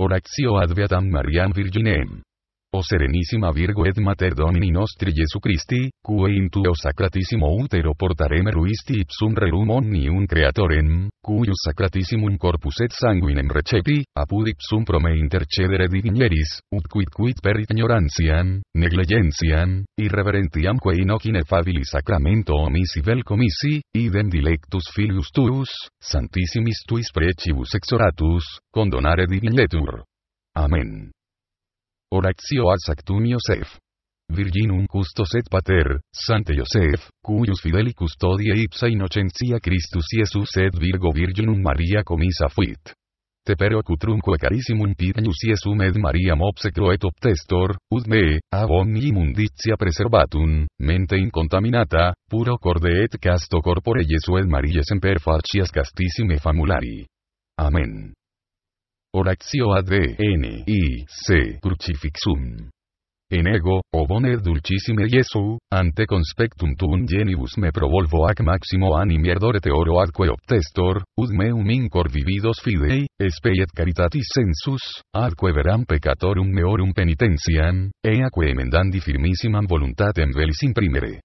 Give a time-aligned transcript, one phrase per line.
[0.00, 2.27] Oratio ad Beatam Mariam Virginem.
[2.78, 8.48] O Serenissima Virgo et Mater Domini nostri Jesu Christi, cue in tuo sacratissimo utero portarem
[8.50, 15.88] ruisti ipsum rerum omnium creatorem, cuius sacratissimum corpus et sanguinem recepi, apud ipsum prome intercedere
[15.88, 23.82] divinieris, ut quid quid per ignorantiam, negligentiam, irreverentiam quae inoc ineffabili sacramento omisi vel comisi,
[23.90, 30.04] idem dilectus filius tuus, santissimis tuis precibus exoratus, condonare divinetur.
[30.54, 31.10] Amen.
[32.10, 33.76] Oratio ad Sanctum Iosef.
[34.32, 41.12] Virginum custos et pater, Sante Iosef, cuius fideli custodie ipsa innocentia Christus Iesus et Virgo
[41.12, 42.94] Virginum Maria comisa fuit.
[43.44, 49.08] Te pero cutrumque carissimum pignus Iesum et Mariam obsecro et obtestor, ud me, ab omni
[49.08, 55.20] immunditia preservatum, mente incontaminata, puro corde et casto corpore Jesu et Maria semper
[55.72, 57.06] castissime famulari.
[57.56, 58.17] Amen.
[59.16, 62.68] Oratio ad N I C crucifixum.
[63.30, 69.30] En ego, o bone dulcissime Iesu, ante conspectum tuum genibus me provolvo ac maximo animi
[69.30, 76.52] ardorete oro adque obtestor, ud meum incor vividos fidei, espeiet caritatis sensus, adque veram peccatorum
[76.52, 81.20] meorum penitentiam, eaque emendandi firmissimam voluntatem velis imprimere.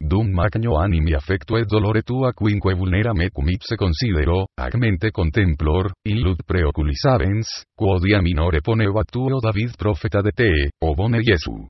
[0.00, 5.10] Dum magno animi affecto et dolore tua quinque vulnera me cum ipse considero, ac mente
[5.10, 11.66] contemplor, illud preoculis avens, quodia minore poneo tuo David profeta de te, o bone Iesu.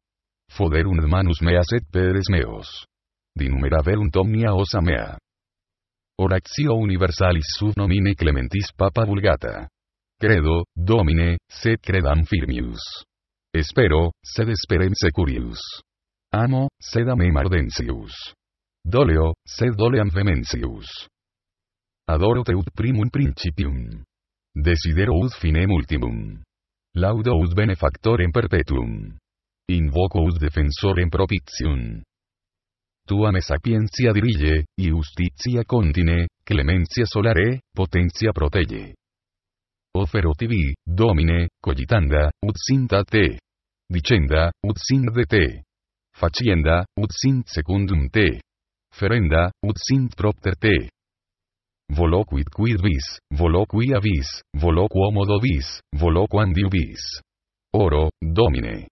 [0.52, 2.84] Foderunt manus meas et peres meos.
[3.34, 5.16] Dinumera verunt omnia osa mea.
[6.20, 9.68] Oratio universalis sub nomine Clementis Papa Vulgata.
[10.20, 12.80] Credo, Domine, sed credam firmius.
[13.54, 15.60] Espero, sed esperem securius.
[16.30, 17.34] Amo, sed amem.
[18.84, 21.08] Doleo, sed doleam vehementius.
[22.06, 24.04] Adoro te ut primum principium.
[24.54, 26.42] Desidero ut finem ultimum.
[26.96, 29.16] Laudo ut benefactorem perpetuum.
[29.72, 32.02] Invoco ut defensorem propitium.
[33.06, 38.94] Tua me sapientia dirige, y justitia contine, clemencia solare, potentia protege.
[39.96, 43.38] Ofero tibi, domine, cogitanda, ut sinta te.
[43.88, 45.67] Dicenda, ut sin de te
[46.18, 48.40] facienda, ut sint secundum te.
[48.98, 50.90] Ferenda, ut sint propter te.
[51.88, 57.04] Voloquid quid vis, voloqui avis, voloquo modo vis, voloquam vis.
[57.72, 58.88] Oro, domine.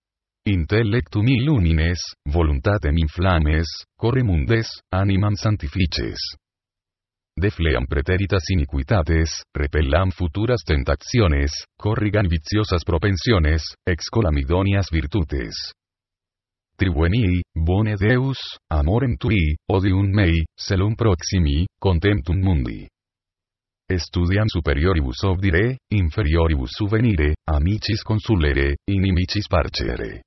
[0.46, 1.98] Intellectum illumines,
[2.30, 3.66] voluntatem inflames,
[3.98, 6.20] corre mundes, animam santifices.
[7.36, 14.88] Defleam preteritas iniquitates, repellam futuras tentaciones, corrigan viciosas propensiones, excolam idonias
[16.76, 18.38] tribuenii, bone Deus,
[18.70, 22.86] amorem tui, odium mei, celum proximi, contemptum mundi.
[23.86, 30.22] Studiam superioribus obdire, inferioribus suvenire, amicis consulere, inimicis parcere.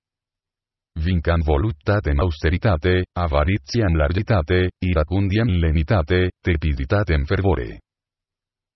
[0.99, 7.79] Vincam voluptatem austeritate, avaritiam largitate, iracundiam lenitate, tepiditatem fervore.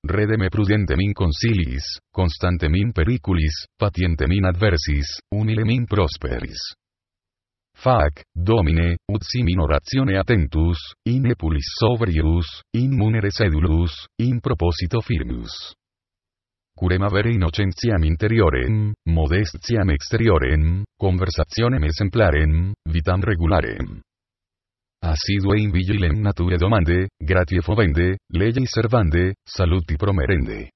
[0.05, 6.75] Redeme prudentem in consiliis, constantem in periculis, patientem in adversis, humilem in prosperis.
[7.75, 10.79] Fac, Domine, ut sim in oratione attentus,
[11.09, 15.73] in epulis sobrius, in munere sedulus, in proposito firmus.
[16.75, 24.01] Curem avere innocentiam interiorem, modestiam exteriorem, conversationem exemplarem, vitam regularem.
[25.03, 30.72] Asidue in vigilem nature domande, gratie fovende, legei servande, saluti promerende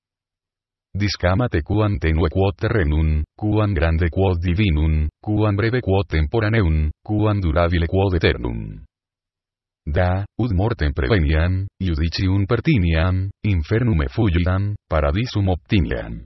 [0.97, 7.87] discamate quam tenue quod terrenum, quam grande quod divinum, quam breve quod temporaneum, quam durabile
[7.87, 8.83] quod eternum.
[9.87, 16.25] Da, ud mortem preveniam, judicium pertiniam, infernum effugidam, paradisum obtiniam.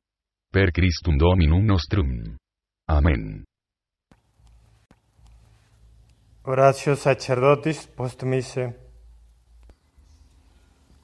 [0.52, 2.10] Per Christum Dominum nostrum.
[2.90, 3.44] Amen.
[6.44, 8.66] Oratio sacerdotis post mise.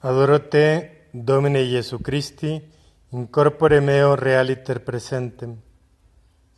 [0.00, 2.60] Adoro te, Domine Iesu Christi,
[3.10, 5.56] In corpore meo realiter presentem.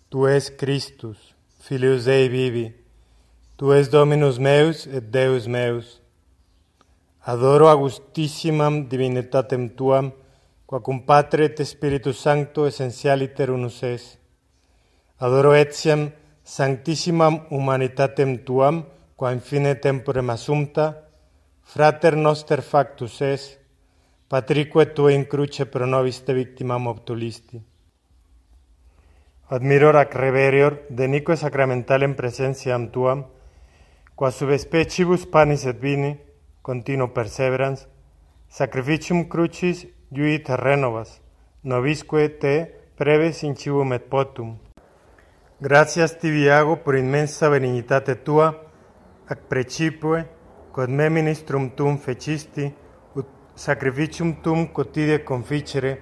[0.08, 2.74] Tu es Christus, Filius Dei vivi.
[3.56, 6.02] Tu es Dominus meus et Deus meus.
[7.22, 10.10] Adoro Augustissimam divinitatem tuam,
[10.66, 14.18] quacum Patre et Spiritus Sancto essentialiter unus es.
[15.20, 16.10] Adoro etiam
[16.42, 18.82] sanctissimam humanitatem tuam,
[19.14, 20.96] qua in fine temporem assumpta,
[21.62, 23.59] frater noster factus es,
[24.30, 27.60] Patrique tu in cruce pro nobis te victimam obtulisti.
[29.48, 33.24] Admiror ac reverior, de nico sacramental sacramentalem presentiam tuam,
[34.14, 36.16] qua sub specibus panis et vini,
[36.62, 37.88] continuo perseverans,
[38.46, 41.20] sacrificium crucis iuit renovas,
[41.64, 42.54] novisque te
[42.96, 44.58] breves incium et potum.
[45.58, 48.54] Gratias tibi ago por immensa benignitate tua,
[49.26, 50.22] ac precipue,
[50.70, 52.70] quod me ministrum tum fecisti,
[53.60, 55.98] sacrificium tum quotidie conficere,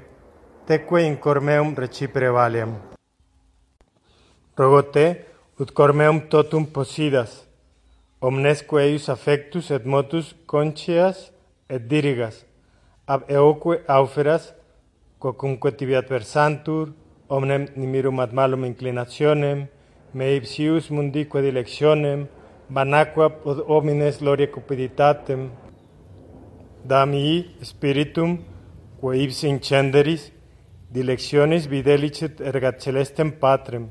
[0.64, 2.76] teque in cormeum recipere valiam.
[4.56, 5.06] Rogo te,
[5.58, 7.49] ut cormeum totum posidas,
[8.20, 11.32] omnesque eius affectus et motus concias
[11.69, 12.44] et dirigas,
[13.08, 14.54] ab eoque auferas,
[15.19, 16.94] quocumque tibi adversantur,
[17.28, 19.66] omnem nimirum ad malum inclinationem,
[20.14, 22.28] me ipsius mundi quod dilectionem,
[23.43, 25.50] pod homines gloria cupiditatem,
[26.88, 27.12] dam
[27.62, 28.38] spiritum,
[29.00, 30.32] quae ipsi incenderis,
[30.90, 33.90] dilectionis videlicet ergat celestem patrem,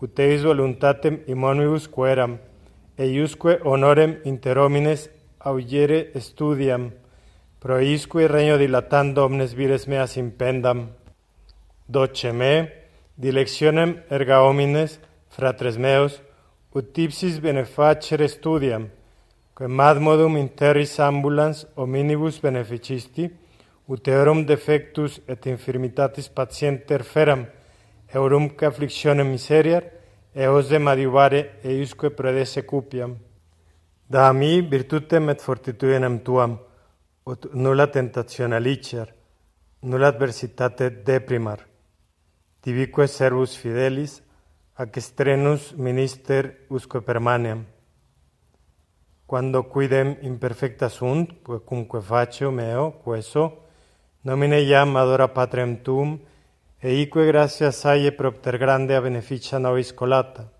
[0.00, 2.38] ut eis voluntatem imonibus queram,
[2.96, 6.90] eiusque honorem inter homines augere studiam,
[7.60, 10.88] proisque regno dilatando omnes vires meas impendam.
[11.86, 12.72] Doce me,
[13.16, 14.98] dilectionem erga homines,
[15.28, 16.22] fratres meos,
[16.74, 18.88] ut ipsis benefacere studiam,
[19.58, 23.24] quem ad modum interis ambulans hominibus beneficisti,
[23.90, 27.40] uterum defectus et infirmitatis patienter feram,
[28.14, 29.82] eurumque afflictionem miseriar,
[30.32, 33.16] eos de madiuvare eiusque predesse cupiam.
[34.06, 36.54] Da mi virtutem et fortitudinem tuam,
[37.26, 39.10] ut nulla tentatione alicer,
[39.82, 41.66] nulla adversitate deprimar.
[42.60, 44.22] tibique servus fidelis,
[44.76, 47.64] ac estrenus minister usque permaneam
[49.28, 53.58] quando quidem imperfecta sunt, quocumque faccio meo, queso,
[54.22, 56.18] nomine iam adora patrem tum,
[56.80, 60.50] e ique gratia saie propter a beneficia nobis colata.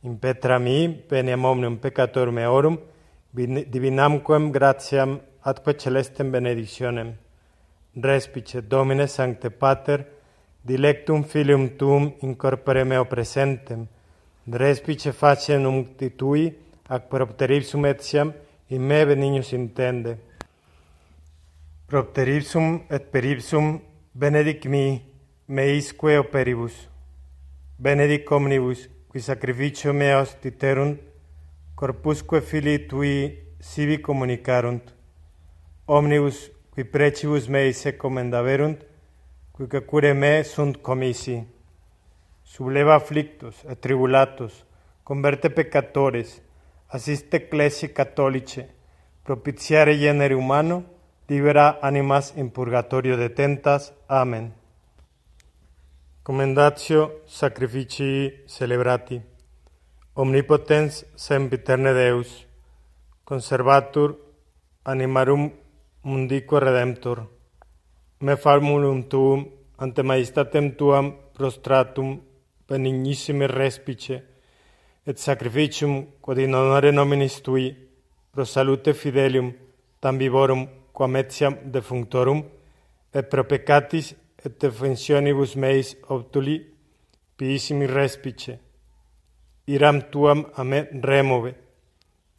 [0.00, 2.76] In petra mi, beniam omnium peccator meorum,
[3.30, 7.14] divinamquem gratiam atque celestem benedictionem.
[7.94, 10.04] Respice, Domine Sancte Pater,
[10.60, 13.86] dilectum filium tuum in corpore meo presentem,
[14.50, 18.32] respice faciem uncti tui, ac propteripsum etiam
[18.68, 20.18] in me benignus intende.
[21.86, 23.80] Propteripsum et peripsum
[24.14, 25.02] benedic mi,
[25.46, 26.88] meisque operibus.
[27.78, 31.00] Benedic omnibus, qui sacrificio meos titerunt,
[31.74, 34.94] corpusque filii tui sibi communicarunt.
[35.86, 38.84] Omnibus, qui precibus mei se commendaverunt,
[39.52, 41.44] quica cure me sunt comisi.
[42.42, 44.64] Subleva afflictos et tribulatos,
[45.02, 46.40] converte peccatores,
[46.96, 48.74] assiste ecclesi cattolice,
[49.22, 50.84] propitiare genere humano,
[51.26, 53.92] libera animas in purgatorio detentas.
[54.06, 54.64] Amen.
[56.26, 59.20] commendatio sacrificii celebrati.
[60.14, 62.46] Omnipotens sempiterne Deus,
[63.22, 64.16] conservatur
[64.82, 65.52] animarum
[66.02, 67.28] mundico redemptor.
[68.18, 69.46] Me formulum tuum
[69.76, 72.20] ante maestatem tuam prostratum
[72.66, 74.22] benignissime respice,
[75.06, 77.66] et sacrificium quod in honore nominis tui
[78.32, 79.52] pro salute fidelium
[80.00, 80.62] tam vivorum
[80.92, 82.40] quam etiam defunctorum
[83.14, 84.14] et pro peccatis
[84.44, 86.56] et defensionibus meis obtuli
[87.36, 88.58] piissimi respice.
[89.66, 91.52] Iram tuam a me remove.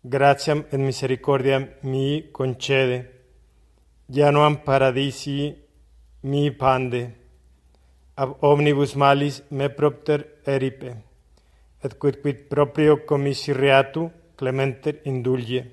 [0.04, 3.00] Gratiam et misericordiam mii concede.
[4.10, 5.56] Januam paradisi
[6.24, 7.02] mi pande.
[8.16, 10.90] Ab omnibus malis me propter eripe
[11.84, 15.64] et quid quid proprio commissariatu clementer indulgie.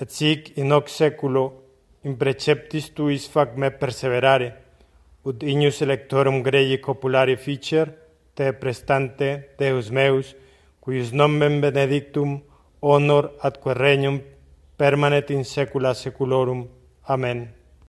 [0.00, 1.44] Et sic in hoc seculo
[2.04, 4.50] in preceptis tuis fac me perseverare,
[5.24, 7.94] ut ignus electorum Gregi copulare ficer,
[8.34, 10.34] te prestante Deus meus,
[10.80, 12.42] cuius nomen benedictum
[12.80, 14.20] honor atque regnum
[14.76, 16.66] permanet in saecula saeculorum.
[17.08, 17.63] Amen.